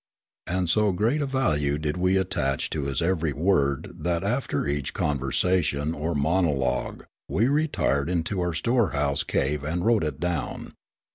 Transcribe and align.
And 0.47 0.67
so 0.67 0.91
great 0.93 1.21
a 1.21 1.27
value 1.27 1.77
did 1.77 1.95
we 1.95 2.17
attach 2.17 2.71
to 2.71 2.85
his 2.85 3.03
ever}' 3.03 3.35
word 3.35 3.97
that 3.99 4.23
after 4.23 4.65
each 4.65 4.95
conversation 4.95 5.93
or 5.93 6.15
monologue 6.15 7.05
we 7.29 7.45
retired 7.47 8.09
into 8.09 8.39
our 8.41 8.55
storehouse 8.55 9.21
cave 9.23 9.63
and 9.63 9.85
wrote 9.85 10.03
it 10.03 10.19
down. 10.19 10.73